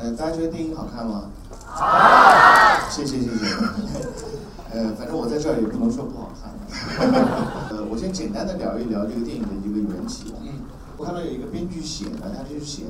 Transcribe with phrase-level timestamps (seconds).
[0.00, 1.24] 呃，大家觉得电影好看吗？
[1.66, 2.88] 好。
[2.88, 3.56] 谢谢谢谢。
[4.72, 6.50] 呃，反正我在这儿也不能说不好看。
[7.68, 10.32] 呃，我先简单的聊一聊这个电影的一个缘起。
[10.40, 10.64] 嗯。
[10.96, 12.84] 我看到有一个编剧写呢，他就写，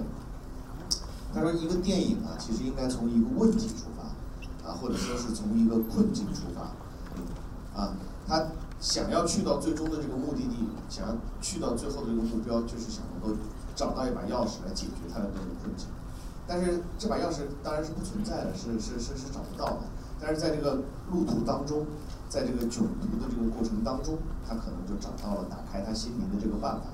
[1.35, 7.95] 他说一个电影啊，其实应该从一个问题出发，啊，或者说是从一个困境出发，啊，
[8.29, 8.47] 他
[8.81, 13.37] 想要去到最终的这个目的地，想要去到最后的这个目标，就是想能够
[13.75, 15.89] 找到一把钥匙来解决他的这个困境。
[16.51, 19.83] 但是这把钥匙当然是不存在的，是是是是找不到的。
[20.21, 20.83] 但是在这个
[21.13, 21.87] 路途当中，
[22.29, 26.89] 在这个囧途的这个过程当中，他可能就找到了打开他心灵的这个办法。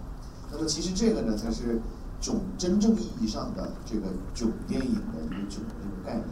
[0.52, 1.80] 那么其实这个呢，才是
[2.20, 6.26] 囧真正意义上的这个囧电影的一个囧的一个概念。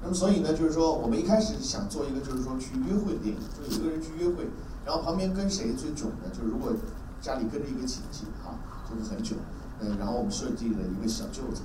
[0.00, 4.46] 那么所以呢，就是说我们一开始想做一个，就是说去约会的电影，就有一个人去约会，
[4.86, 6.30] 然后旁边跟谁最囧呢？
[6.32, 6.72] 就是如果
[7.20, 8.54] 家里跟着一个亲戚哈，
[8.88, 9.36] 就是很囧，
[9.80, 11.62] 嗯，然后我们设计了一个小舅子。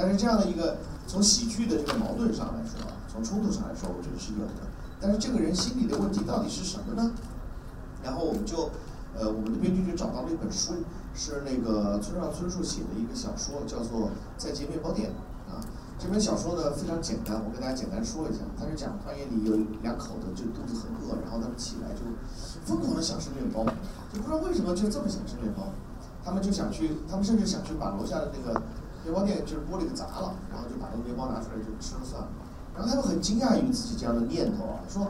[0.00, 4.64] 但是这样的一个从喜剧的这个矛盾上来说啊，从冲突上来说，我觉得是有的。
[4.98, 7.12] 但是这个人心里的问题到底是什么呢？
[8.02, 8.70] 然后我们就，
[9.14, 10.72] 呃，我们的编剧就找到了一本书。
[11.12, 14.06] 是那个村上春树写的一个小说，叫做
[14.38, 15.10] 《再见面包店》
[15.52, 15.58] 啊。
[15.98, 18.38] 这本小说呢非常简单，我跟大家简单说一下。
[18.56, 22.06] 它是讲半夜里有两口子，就肚子很饿，然后他们起来就
[22.64, 23.66] 疯狂的想吃面包，
[24.14, 25.66] 就不知道为什么就这么想吃面包。
[26.24, 28.62] 他们就想去，他们甚至想去把楼下的那个
[29.04, 32.28] 面包店就是玻璃给砸了，然后就把那个面包拿出来就吃了算了。
[32.74, 35.08] 然后他们很惊讶于自己这样的念头啊，说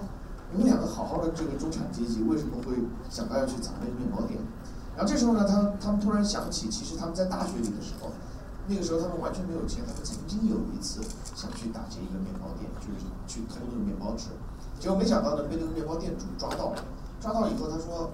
[0.53, 2.75] 你们两个好好的这个中产阶级，为什么会
[3.09, 4.39] 想到要去砸那个面包店？
[4.97, 8.11] 然后这时候呢，他他们突然想起，其实他们在大学里的时候，
[8.67, 11.01] 那个时候他们完全没有钱，他们曾经有一次
[11.35, 14.31] 想去打劫一个面包店，就是去偷那个面包吃，
[14.79, 16.83] 结果没想到呢，被那个面包店主抓到了。
[17.21, 18.09] 抓到以后，他说：“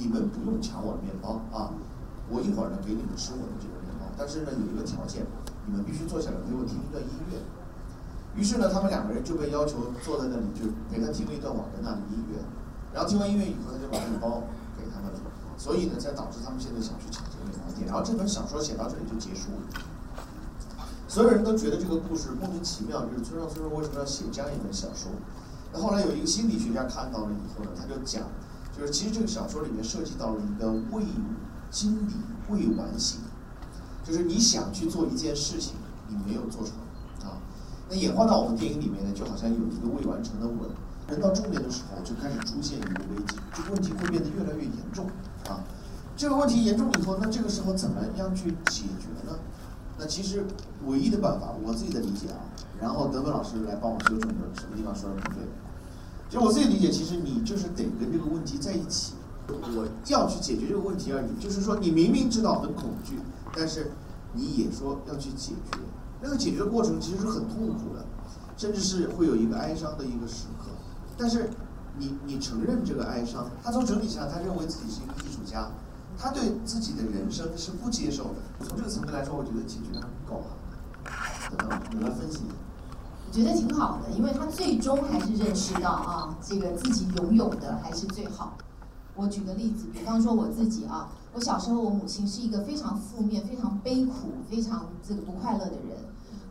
[0.00, 1.76] 你们不用抢我的面包啊，
[2.30, 3.85] 我一会儿呢给你们吃我的这个面，
[4.16, 5.26] 但是呢有一个条件，
[5.66, 7.38] 你们必须坐下来给我听一段音乐。”
[8.36, 12.36] 于是呢，他们两个人就被要求坐在那里，就陪他听了一段瓦格纳的音乐。
[12.92, 14.44] 然后听完音乐以后，他就把那个包
[14.76, 15.20] 给他们了。
[15.56, 17.86] 所以呢，才导致他们现在想去抢这个面包店。
[17.88, 19.80] 然后这本小说写到这里就结束了。
[21.08, 25.10] 所有人都觉得这个故事莫名其妙，就是村上春树为什么要写这样一本小说？
[25.72, 28.24] 那后来有一个心理学家看到了以后呢，他就讲，
[28.76, 31.04] 就是其实这个小说里面涉及到了一个未
[31.70, 32.12] 经理
[32.50, 33.20] 未完形，
[34.06, 35.74] 就是你想去做一件事情，
[36.08, 36.74] 你没有做成
[37.28, 37.42] 啊。
[37.88, 40.70] 那演化到我们电影里面呢，就好像有一个未完成的吻。
[41.08, 45.06] 人到中年的时候，就开始出现一个危机，这个问题会变得越来越严重
[45.48, 45.62] 啊。
[46.16, 49.38] 这个问题严重以后，那这个时候怎么样去解决呢？
[49.98, 50.44] 那其实
[50.84, 52.42] 唯一的办法，我自己的理解啊，
[52.80, 55.42] 然后德文老师来帮我纠正，什么地方说的不对。
[56.28, 59.14] 就我自己理解，其实你就是得跟这个问题在一起，
[59.48, 61.42] 我要去解决这个问题而已。
[61.42, 63.18] 就是说，你明明知道很恐惧，
[63.54, 63.92] 但是
[64.32, 65.78] 你也说要去解决，
[66.20, 68.04] 那个解决的过程其实是很痛苦的，
[68.56, 70.70] 甚至是会有一个哀伤的一个时刻。
[71.16, 71.50] 但是，
[71.98, 75.70] 你你承认这个哀伤，他从整体上他认为自己是一个艺术家，
[76.18, 78.66] 他对自己的人生是不接受的。
[78.66, 80.56] 从这个层面来说，我觉得解决的不够好。
[81.56, 82.40] 等等，你来分析。
[83.28, 88.56] 我觉得挺好的，因为他最终还是认识到啊，这个自己拥有的还是最好。
[89.16, 94.12] 我举个例子，比方说我自己啊，我小时候我母亲是一个非常负面、非常悲苦、
[94.50, 95.96] 非常这个不快乐的人。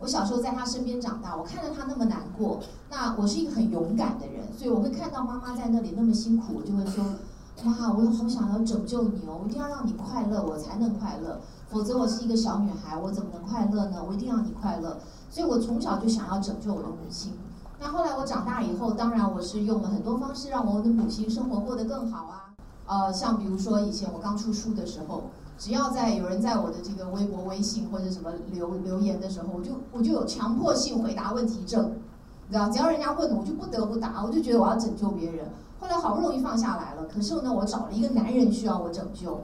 [0.00, 2.60] 我小时候在她身边长大，我看着她那么难过，
[2.90, 7.04] 那我是一个很勇敢的人，所以我会看到妈妈在那里那么辛苦，我就会说，
[7.64, 14.04] 妈，我好想要拯救你哦，我一定要让你快乐，我才能快乐，否则我是一个小女孩，我怎么能快乐呢？
[14.06, 14.98] 我一定要你快乐，
[15.30, 17.32] 所以我从小就想要拯救我的母亲。
[17.78, 22.45] 那后来我长大以后，当然我是用了很多方式让我的母亲生活过得更好啊，
[22.86, 25.24] 呃，像比如说以前我刚出书的时候。
[25.58, 31.92] 只要在有人在我的这个微博、微信或者什么留留言的时候，我就我就有强迫性回答问题症，
[32.46, 32.68] 你知道？
[32.68, 35.46] 只要人家问，我就不得不答，我就觉得我要拯救别人。
[35.80, 39.40] 后来好不容易放下来了，可是呢，我找了一个男人需要我拯救，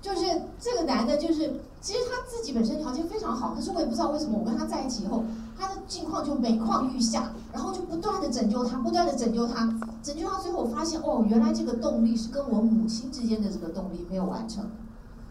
[0.00, 0.24] 就是
[0.58, 5.22] 这个男的，就是其实他自己本身条件非常好，可是我也不知道为什么我跟他在一起以后，
[5.62, 9.66] 他的境况就每况愈下，然后就不断的拯救他，不断的拯救他，
[10.02, 14.64] 拯救到最后，我发现哦，原来这个动力是跟我母亲之间的这个动力没有完成。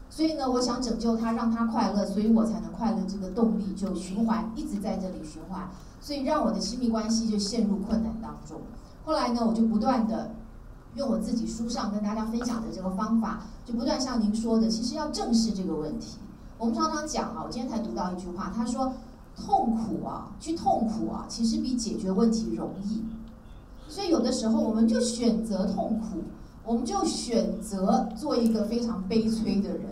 [0.10, 2.98] 所以呢，我想拯救他，让他快乐，所以我才能快乐。
[3.08, 5.70] 这个动力就循环，一直在这里循环，
[6.00, 8.62] 所以让我的亲密关系就陷入困难当中。
[9.04, 10.32] 后来呢，我就不断的
[10.96, 16.18] 用我自己书上跟大家分享的这个方法，就不断像您说的，其实要正视这个问题。
[16.58, 18.94] 我们常常讲啊，我今天才读到一句话，他说
[19.36, 23.04] ：“痛苦啊，去痛苦啊，其实比解决问题容易。”
[23.88, 26.24] 所以有的时候，我们就选择痛苦，
[26.64, 29.86] 我们就选择做一个非常悲催的人。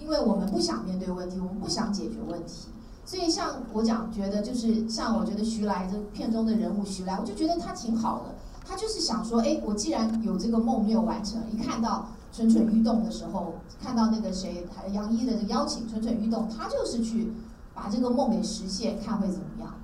[0.00, 2.68] 因为我们不想面对问题，我们不想解决问题，
[3.04, 8.34] 所以像我讲，觉得就是像我觉得徐来这片中的人物徐来，我就觉得他挺好的。
[8.66, 17.32] 他就是想说，哎，我既然有这个梦没有完成，一看到蠢蠢欲动的时候，看到那个谁杨一的这邀请，蠢蠢欲动，他就是去
[17.74, 19.74] 把这个梦给实现，看会怎么样。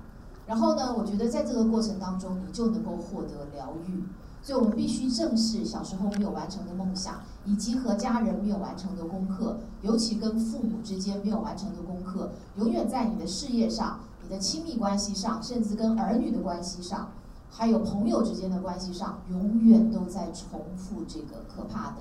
[0.45, 4.03] 然后呢，我觉得在这个过程当中，你就能够获得疗愈。
[4.41, 17.09] 所以我们必须正视小时候没有完成的梦想，以及和家人没有完成的功课，尤其跟父母之间没有完成的功课，永远在你的事业上、你的亲密关系上，甚至跟儿女的关系上。
[17.51, 21.97] 还有朋友之间的关系上，永远都在重复这个可怕的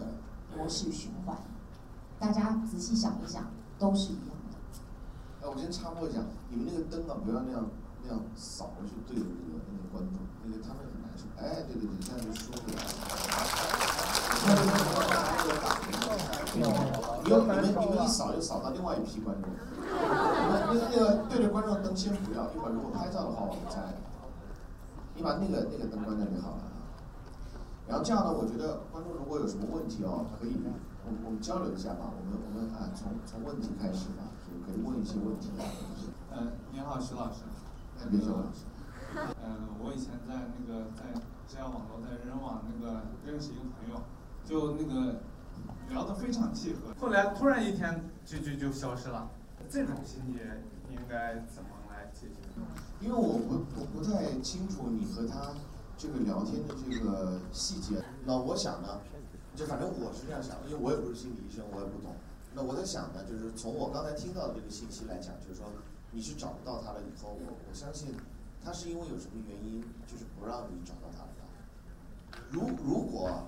[0.56, 1.36] 模式循环。
[2.20, 3.42] 大家仔细想一想，
[3.78, 4.37] 都是一样
[5.48, 7.64] 我先插播一下，你们那个灯啊，不要那样
[8.04, 11.24] 那样扫过去对着那个那个观众，那个他们很难受。
[11.40, 12.76] 哎，对对对，这样就舒服了。
[17.24, 19.48] 你们你们一扫就扫到另外一批观众。
[19.80, 23.96] 那那个对着观众灯先不要，一会儿如果拍照的话，我们再。
[25.16, 26.62] 你把那个那个灯关掉就好了。
[27.88, 32.12] 然后这样呢，我觉得观众如果有什么问题哦，可以，我我们交流一下吧。
[32.12, 34.30] 我们我们啊，从从问题开始吧，
[34.68, 35.48] 可以问一些问题。
[36.30, 37.40] 嗯，你好，徐老师。
[38.10, 38.68] 别徐老师。
[39.42, 41.18] 嗯，我以前在那个在
[41.48, 44.02] 社交网络在人网那个认识一个朋友，
[44.44, 45.22] 就那个
[45.88, 49.30] 聊得非常契合，后来突然一天就就就消失了。
[49.70, 50.38] 这种心理
[50.90, 52.60] 应该怎么来解决？
[53.00, 55.52] 因为我不我不太清楚你和他
[55.96, 59.00] 这个聊天的这个细节，那我想呢，
[59.56, 62.14] 就反正我是这样想，因为我也不是心理医生，我也不懂。
[62.62, 65.66] 我在想呢，就是从我刚才听到的这个信息来讲，就是说
[66.12, 68.14] 你是找不到他了以后，我我相信
[68.64, 71.28] 他是因为有什么原因，就是不让你找到他了。
[72.50, 73.42] 如如果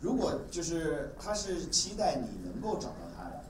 [0.00, 3.44] 如果就是他是期待你能够找到他的，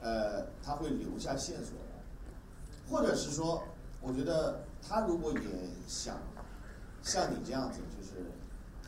[0.00, 3.62] 呃，他会留下线索的，或者是说。
[4.00, 5.40] 我觉得他如果也
[5.88, 6.18] 想
[7.02, 8.30] 像你这样子，就是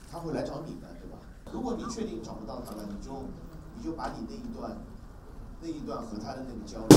[0.09, 1.19] 他会来找你的，对吧？
[1.53, 3.25] 如果你确定找不到他了，你就
[3.77, 4.71] 你就把你那一段
[5.61, 6.97] 那一段和他的那个交流。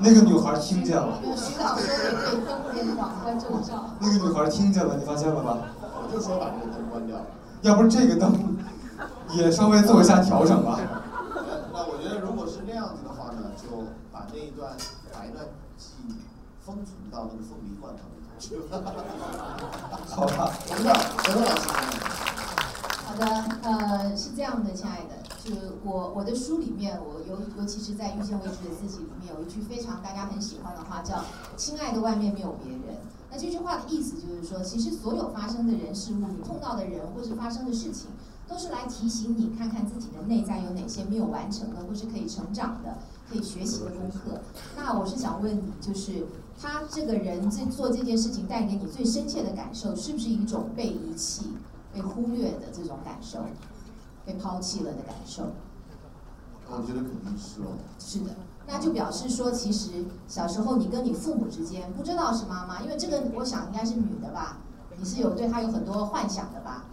[0.00, 1.18] 那个女孩听见了。
[1.36, 3.90] 徐导说的可以登联网关证照。
[4.00, 5.58] 那个女孩听见了，你发现了吧？
[5.80, 7.16] 我就说把这个灯关掉。
[7.62, 8.56] 要不这个灯
[9.30, 10.78] 也稍微做一下调整吧。
[11.72, 13.84] 那我觉得如果是那样子的话呢，就。
[14.12, 14.76] 把那一段
[15.10, 15.42] 把一段
[15.78, 16.12] 记忆
[16.64, 18.60] 封存到那个凤梨罐头里头去。
[20.06, 20.92] 好 的，陈导，
[21.22, 22.01] 陈导老师。
[23.22, 25.54] 好的，呃，是这样的，亲爱的，就
[25.84, 31.24] 我我的书里面，我尤尤其是在《遇见未知的自己》里面，有一句非常大家很喜欢的话，叫
[31.56, 32.98] “亲爱的，外面没有别人”。
[33.30, 38.08] 那这句话的意思就是说，其实所有发生的人事物，你碰到的人或是发生的事情，
[38.48, 42.98] 都是来提醒你看看自己的内在有哪些没有完成的，或是可以成长的。
[43.30, 44.40] 可以学习的功课。
[44.76, 46.26] 那我是想问你，就是
[46.60, 51.52] 他这个人在做这件事情带给你最深切的感受，是不是一种被遗弃、
[51.92, 53.40] 被忽略的这种感受，
[54.24, 55.44] 被抛弃了的感受？
[56.68, 57.76] 我觉得肯定是哦。
[57.98, 58.30] 是的，
[58.66, 59.90] 那就表示说，其实
[60.26, 64.58] 小时候你跟你父母之间不知道是妈妈，因为这个我想应该是女的吧？
[64.96, 66.84] 你是有对她有很多幻想的吧？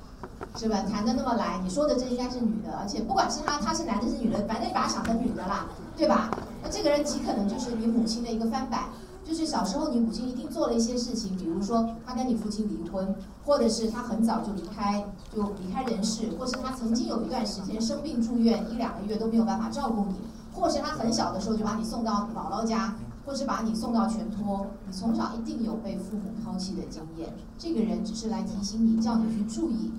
[0.58, 0.82] 是吧？
[0.82, 6.30] 谈的那么来，你说的这应该是女的，而且不管是她，她是男的，是女的，反正你把他想成女的啦，对吧？
[6.62, 8.90] 那这个人极可能就是你母亲的一个翻版，
[9.30, 13.14] 就是小时候你母亲一定做了一些事情，比如说她跟你父亲离婚，
[13.46, 20.16] 或者是她很早就离开，就离开人世，或是她曾经有一段时间生病住院一两个月都没有办法照顾你，
[20.52, 27.32] 或是她很小的时候就把你送到姥姥家，或是把你送到全托，你从小一定有被父母抛弃的经验。
[27.56, 29.92] 这个人只是来提醒你，叫你去注意。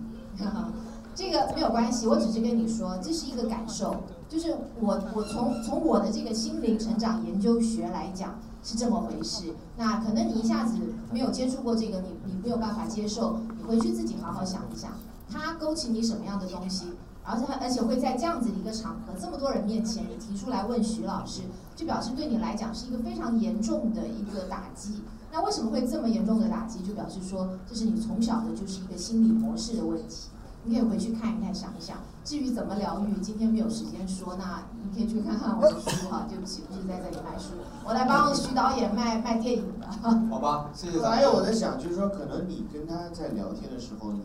[1.15, 3.95] 这个没有关系，我只是跟你说，这是一个感受，
[4.29, 9.55] 就是我我从从我的这个心灵成长研究学来讲是这么回事。
[9.77, 10.77] 那可能你一下子
[11.13, 14.93] 没有接触过这个，你你没有办法接受，你回去自己好好想一想，
[15.31, 16.93] 它勾起你什么样的东西，
[17.25, 21.43] 而且而且会在这样子一个场合，这么多人面前，你提出来问徐老师，
[21.77, 25.03] 就表示对你来讲是一个非常严重的一个打击。
[25.33, 26.83] 那为什么会这么严重的打击？
[26.83, 30.29] 就表示说，这是你从小的就是一个心理模式的问题。
[30.65, 31.97] 你可以回去看一看，想一想。
[32.23, 36.27] 至于怎么疗愈，今天没有时间说，那你可以去看看我的书哈。
[36.29, 39.87] 对不起，不是在这里卖书，我来帮徐导演卖卖电影的。
[40.31, 41.01] 好吧，谢谢。
[41.01, 44.23] 还有我在想，就是说，可能你跟他在聊天的时候，你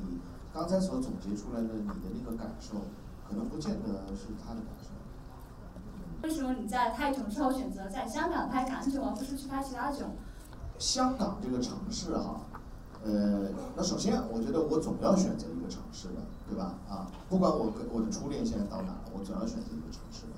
[0.54, 2.76] 刚才所总结出来的你的那个感受，
[3.28, 4.90] 可能不见得是他的感受。
[6.24, 10.10] 为什么你在泰囧之后选择在香港拍港囧，而不是去拍其他囧？
[10.78, 12.42] 香港这个城市哈，
[13.06, 16.16] 呃，那首先我觉得我总要选择一个城市的，
[16.48, 16.76] 对吧？
[16.88, 20.34] 啊，不管我跟我的初恋现在到哪了，我总要选择一个城市的。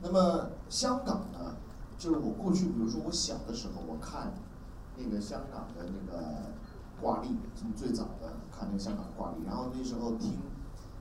[0.00, 1.56] 那么香港呢，
[1.98, 4.32] 就是我过去，比如说我小的时候，我看
[4.96, 6.52] 那个香港的那个
[7.00, 10.38] 挂历，从最早的看那个香港的挂历，然后那时候听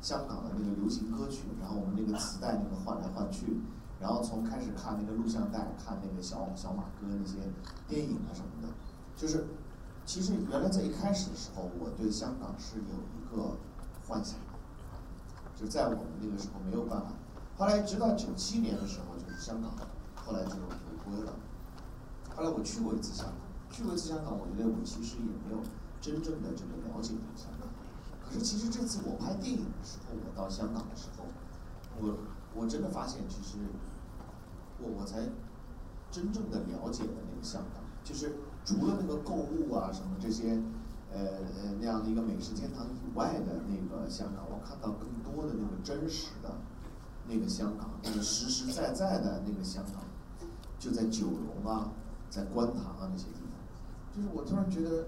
[0.01, 3.61] 香港的那个流行歌曲，然后我们那个磁带那个换来换去，
[3.99, 7.37] 然后从开始看那个录像带，看那个小小马哥那些
[7.87, 8.67] 电影啊什么的，
[9.15, 9.47] 就是
[10.05, 13.57] 其实原来在一开始的时候，我对香港是有一个
[14.11, 14.35] 幻想，
[15.55, 17.13] 就在我们那个时候没有办法。
[17.57, 19.71] 后来直到九七年的时候，就是香港，
[20.13, 21.31] 后来就回归了。
[22.35, 23.35] 后来我去过一次香港，
[23.71, 25.63] 去过一次香港，我觉得我其实也没有
[26.01, 27.69] 真正的这个了解过香港。
[28.21, 31.23] 可是其实这次我拍电影的时候，我到香港的时候，
[32.01, 32.17] 我
[32.53, 33.59] 我真的发现，其实
[34.77, 35.21] 我我才
[36.11, 40.61] 真正的了解了那个香港，就是除了那个购物啊什么这些，
[41.13, 41.41] 呃
[41.79, 46.49] 那样的一个美食天堂以外的那个香港，我看到更多的那个真实的
[47.27, 50.03] 那个香港，那个实实在在的那个香港，
[50.79, 51.91] 就在九龙啊，
[52.29, 55.05] 在观塘啊那些地方，就是我突然觉得，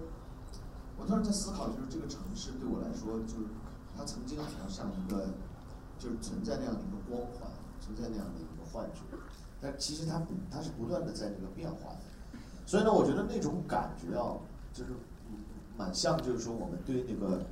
[0.97, 3.47] 我突然在思考，就是这个城市对我来说，就是
[3.95, 5.27] 它曾经好像像一个，
[5.97, 9.01] 就是存在那样的一个光环，存在那样的一个幻觉，
[9.61, 11.99] 但其实它，它是不断的在这个变化的。
[12.65, 14.35] 所以呢，我觉得那种感觉啊，
[14.71, 14.91] 就是
[15.77, 17.45] 蛮像，就是说我们对那个，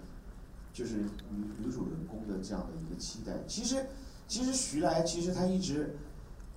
[0.72, 3.34] 就是女女主人公的这样的一个期待。
[3.48, 3.88] 其实，
[4.28, 5.98] 其实徐来，其实他一直，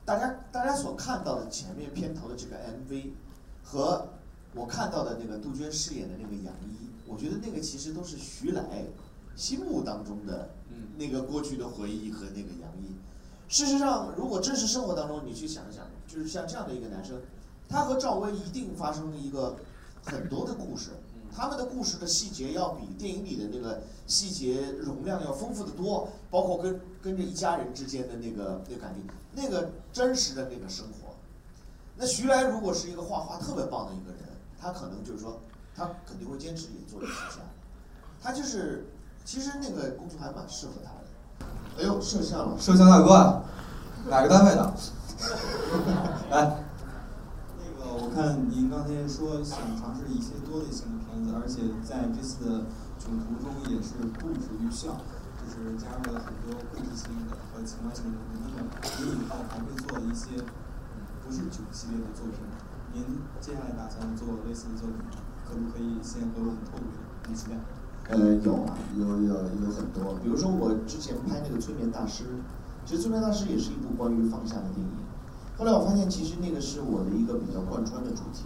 [0.04, 3.12] 大家大家所看到的前面片头的这个 MV，
[3.62, 4.08] 和
[4.54, 8.84] 我看到的那个杜鹃饰演的那个杨一，我觉得那个其实都是徐来
[9.34, 10.50] 心目当中的
[10.96, 12.94] 那个过去的回忆和那个杨一。
[13.48, 17.20] 事实上，如果真实生活当中你去想一想，就是像这样的一个男生，
[17.68, 19.56] 他和赵薇一定发生了一个
[20.04, 20.90] 很多的故事，
[21.34, 31.14] 他们的故事的细节要比电影里的那个细节容量要丰富的多，包括跟跟着一家人之间的那个那感情，那个真实的那个生活。
[31.96, 34.20] 那徐来如果是一个画画特别棒的一个人，
[34.60, 35.40] 他可能就是说，
[35.74, 37.42] 他肯定会坚持也做艺术家，
[38.22, 38.86] 他就是
[39.24, 41.04] 其实那个工作还蛮适合他的。
[41.78, 43.42] 哎呦，摄像了，摄像大哥，
[44.08, 44.74] 哪个单位的？
[46.30, 46.64] 来，
[47.58, 52.68] 那个我看您刚才说想尝试一些多类型的片子，而且在这次的
[53.00, 55.00] 囧途中也是不止于笑，
[55.40, 58.52] 就是加入了很多故事性的和情感性的东西。
[58.52, 58.68] 那么
[59.00, 60.36] 您以后还会做一些
[61.24, 62.60] 不是囧系列的作品吗？
[62.92, 65.16] 您接下来打算做类似的作品吗？
[65.48, 67.00] 可不可以先和我们透露一下？
[67.24, 67.56] 很期待。
[68.12, 69.32] 呃，有啊，有有
[69.64, 72.24] 有很多，比如说我之前拍那个《催眠大师》，
[72.84, 74.92] 其实《催眠大师》也是一部关于放下的电影。
[75.56, 78.44] 后来我发现，其实那个是我的一个比较贯穿的主题，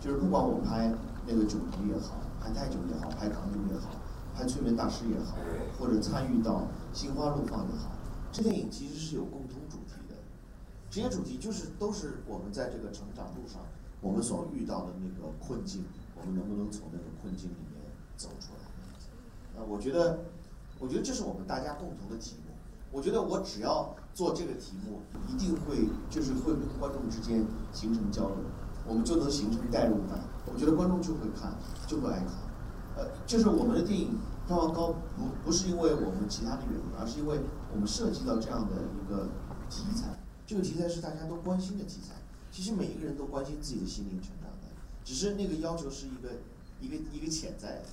[0.00, 0.92] 就是不管我拍
[1.26, 3.90] 那个囧途也好，拍泰囧也好，拍港囧也好，
[4.34, 5.36] 拍《催眠大师》也好，
[5.78, 6.62] 或者参与到
[6.98, 7.90] 《心花怒放》也好，
[8.30, 10.14] 这电影其实是有共同主题的。
[10.88, 13.60] 这些主题就是都是我们在这个成长路上
[14.00, 17.82] 我们所遇到的那个困境，我们能不能从那个困境里面
[18.16, 19.58] 走出来？
[19.58, 20.20] 呃，我觉得，
[20.78, 22.54] 我觉得这是我们大家共同的题目。
[22.90, 28.36] 我觉得我只要做这个题目，一定会就是会跟观众之间形成交流，
[28.88, 30.18] 我们就能形成代入感。
[30.46, 31.54] 我觉得观众就会看，
[31.86, 32.28] 就会爱看。
[32.96, 37.38] 呃，就是我们的电影票房高，不不是因为我们其他的原因，而是因为
[37.72, 39.28] 我们涉及到这样的一个
[39.68, 40.18] 题材。
[40.46, 42.14] 这个题材是大家都关心的题材。
[42.50, 44.66] 其实每一个人都关心自己的心灵成长的，
[45.04, 46.30] 只是那个要求是一个
[46.80, 47.84] 一个一个潜在的。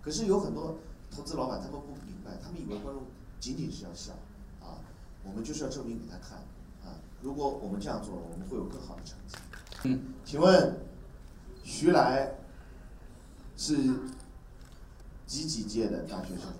[0.00, 0.78] 可是有很多
[1.10, 3.02] 投资老板他们不明白，他们以为观众
[3.40, 4.12] 仅仅是要笑，
[4.62, 4.78] 啊，
[5.24, 6.38] 我们就是要证明给他看，
[6.86, 9.36] 啊，如果我们这样做，我们会有更好的成绩。
[9.88, 10.76] 嗯，请问
[11.62, 12.28] 徐来
[13.56, 13.76] 是
[15.26, 16.52] 几几届的大学生？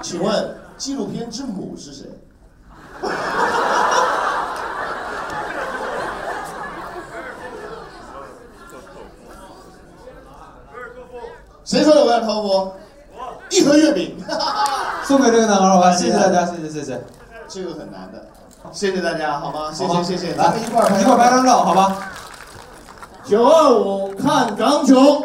[0.00, 2.06] 请问纪录片之母是谁？
[11.64, 12.72] 谁说的我要托夫？
[13.50, 14.16] 一盒月饼，
[15.04, 17.02] 送给这个男孩儿吧，谢谢大家，谢谢谢谢。
[17.48, 18.24] 这个很难的，
[18.70, 19.72] 谢谢大家，好吗？
[19.72, 21.96] 谢谢谢谢，来咱们一块儿一块儿拍张照，好吧？
[23.24, 25.24] 九二五看港囧。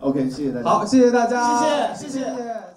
[0.00, 0.68] OK，谢谢大家。
[0.68, 1.58] 好，谢谢大家，
[1.94, 2.73] 谢谢谢谢谢谢